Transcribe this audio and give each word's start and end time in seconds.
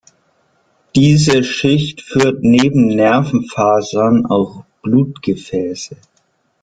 Diese 0.95 1.43
Schicht 1.43 2.01
führt 2.01 2.41
neben 2.41 2.87
Nervenfasern 2.87 4.25
auch 4.25 4.63
Blutgefäße. 4.81 5.95